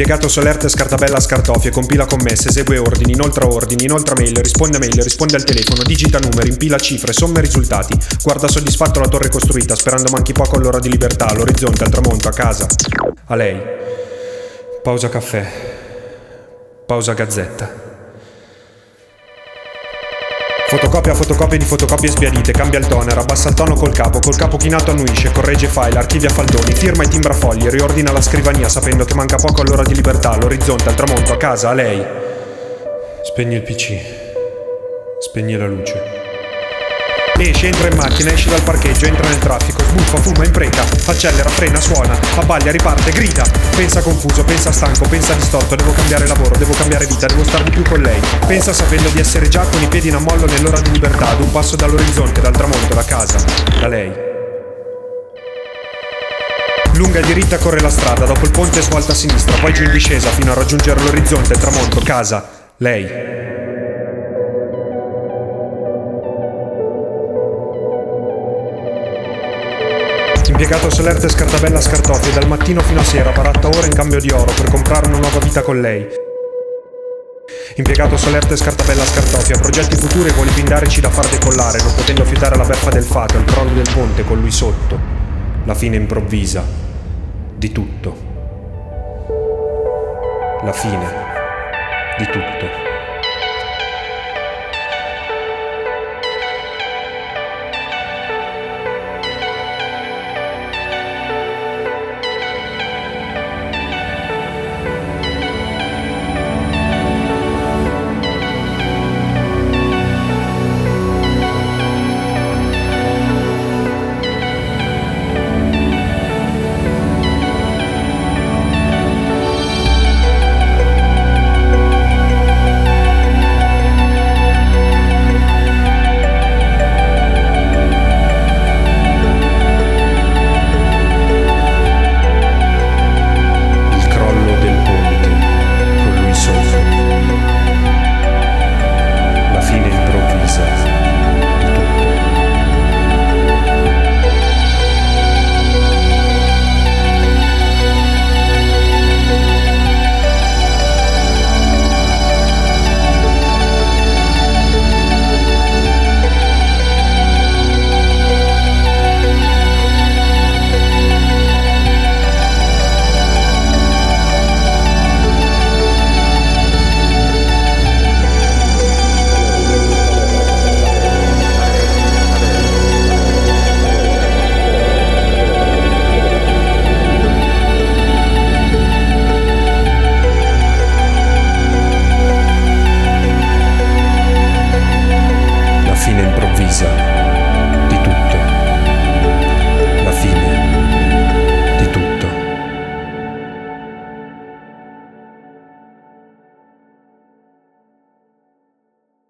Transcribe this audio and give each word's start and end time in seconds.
Impiegato 0.00 0.28
Solerte 0.28 0.70
scartabella 0.70 1.20
scartofie, 1.20 1.70
compila 1.70 2.06
commesse, 2.06 2.48
esegue 2.48 2.78
ordini, 2.78 3.12
inoltra 3.12 3.46
ordini, 3.46 3.84
inoltra 3.84 4.14
mail, 4.16 4.34
risponde 4.36 4.78
a 4.78 4.80
mail, 4.80 5.02
risponde 5.02 5.36
al 5.36 5.44
telefono, 5.44 5.82
digita 5.82 6.18
numeri, 6.18 6.48
impila 6.48 6.78
cifre, 6.78 7.12
somme 7.12 7.42
risultati. 7.42 7.98
Guarda 8.22 8.48
soddisfatto 8.48 8.98
la 8.98 9.08
torre 9.08 9.28
costruita, 9.28 9.74
sperando 9.74 10.08
manchi 10.10 10.32
poco 10.32 10.56
all'ora 10.56 10.78
di 10.78 10.88
libertà, 10.88 11.26
all'orizzonte, 11.26 11.84
al 11.84 11.90
tramonto, 11.90 12.28
a 12.28 12.32
casa. 12.32 12.66
A 13.26 13.34
lei. 13.34 13.60
Pausa 14.82 15.10
caffè. 15.10 15.46
Pausa 16.86 17.12
gazzetta. 17.12 17.89
Fotocopia 20.70 21.14
fotocopie 21.14 21.58
di 21.58 21.64
fotocopie 21.64 22.10
sbiadite, 22.10 22.52
cambia 22.52 22.78
il 22.78 22.86
toner, 22.86 23.18
abbassa 23.18 23.48
il 23.48 23.56
tono 23.56 23.74
col 23.74 23.92
capo, 23.92 24.20
col 24.20 24.36
capo 24.36 24.56
chinato 24.56 24.92
annuisce, 24.92 25.32
corregge 25.32 25.66
file, 25.66 25.98
archivia 25.98 26.28
faldoni, 26.28 26.72
firma 26.74 27.02
e 27.02 27.08
timbra 27.08 27.34
fogli, 27.34 27.66
riordina 27.66 28.12
la 28.12 28.20
scrivania 28.20 28.68
sapendo 28.68 29.04
che 29.04 29.14
manca 29.14 29.34
poco 29.34 29.62
all'ora 29.62 29.82
di 29.82 29.96
libertà, 29.96 30.30
all'orizzonte, 30.30 30.88
al 30.88 30.94
tramonto, 30.94 31.32
a 31.32 31.36
casa, 31.36 31.70
a 31.70 31.72
lei. 31.72 32.06
Spegni 33.24 33.56
il 33.56 33.62
PC. 33.62 33.98
Spegni 35.18 35.56
la 35.56 35.66
luce. 35.66 36.19
Esce, 37.40 37.68
entra 37.68 37.88
in 37.88 37.96
macchina, 37.96 38.32
esce 38.32 38.50
dal 38.50 38.60
parcheggio, 38.60 39.06
entra 39.06 39.26
nel 39.26 39.38
traffico, 39.38 39.82
sbuffa, 39.82 40.18
fuma, 40.18 40.44
impreca, 40.44 40.84
accelera, 41.06 41.48
frena, 41.48 41.80
suona, 41.80 42.18
abbaglia, 42.36 42.70
riparte, 42.70 43.10
grida. 43.12 43.44
Pensa 43.74 44.02
confuso, 44.02 44.44
pensa 44.44 44.70
stanco, 44.70 45.08
pensa 45.08 45.32
distorto, 45.32 45.74
devo 45.74 45.90
cambiare 45.92 46.26
lavoro, 46.26 46.54
devo 46.58 46.74
cambiare 46.74 47.06
vita, 47.06 47.26
devo 47.26 47.42
star 47.42 47.62
di 47.62 47.70
più 47.70 47.82
con 47.82 48.02
lei. 48.02 48.20
Pensa 48.46 48.74
sapendo 48.74 49.08
di 49.08 49.20
essere 49.20 49.48
già 49.48 49.62
con 49.62 49.80
i 49.80 49.86
piedi 49.86 50.08
in 50.08 50.16
ammollo 50.16 50.44
nell'ora 50.44 50.80
di 50.80 50.90
libertà, 50.90 51.30
ad 51.30 51.40
un 51.40 51.50
passo 51.50 51.76
dall'orizzonte, 51.76 52.42
dal 52.42 52.52
tramonto, 52.52 52.92
da 52.92 53.04
casa, 53.04 53.42
da 53.80 53.88
lei. 53.88 54.12
Lunga 56.92 57.20
e 57.20 57.22
diritta 57.22 57.56
corre 57.56 57.80
la 57.80 57.88
strada, 57.88 58.26
dopo 58.26 58.44
il 58.44 58.50
ponte 58.50 58.82
svolta 58.82 59.12
a 59.12 59.14
sinistra, 59.14 59.56
poi 59.56 59.72
giù 59.72 59.84
in 59.84 59.92
discesa 59.92 60.28
fino 60.28 60.52
a 60.52 60.54
raggiungere 60.54 61.00
l'orizzonte, 61.00 61.54
il 61.54 61.58
tramonto, 61.58 62.02
casa, 62.04 62.46
lei. 62.76 63.69
Impiegato 70.60 70.90
Solerte 70.90 71.26
scartabella 71.30 71.80
scartofie 71.80 72.34
dal 72.34 72.46
mattino 72.46 72.82
fino 72.82 73.00
a 73.00 73.02
sera, 73.02 73.30
baratta 73.30 73.68
ora 73.68 73.86
in 73.86 73.94
cambio 73.94 74.20
di 74.20 74.28
oro 74.28 74.52
per 74.52 74.70
comprare 74.70 75.06
una 75.06 75.16
nuova 75.16 75.38
vita 75.38 75.62
con 75.62 75.80
lei. 75.80 76.06
Impiegato 77.76 78.18
Solerte 78.18 78.58
scartabella 78.58 79.02
scartofia, 79.02 79.56
progetti 79.56 79.96
futuri 79.96 80.30
vuole 80.32 80.50
pindarci 80.50 81.00
da 81.00 81.08
far 81.08 81.26
decollare, 81.30 81.80
non 81.80 81.94
potendo 81.94 82.26
fiutare 82.26 82.56
la 82.56 82.66
beffa 82.66 82.90
del 82.90 83.04
fato, 83.04 83.38
il 83.38 83.44
crollo 83.44 83.72
del 83.72 83.88
ponte 83.90 84.22
con 84.22 84.38
lui 84.38 84.50
sotto. 84.50 84.98
La 85.64 85.74
fine 85.74 85.96
improvvisa 85.96 86.62
di 87.56 87.72
tutto. 87.72 88.14
La 90.62 90.74
fine 90.74 91.10
di 92.18 92.26
tutto. 92.26 92.89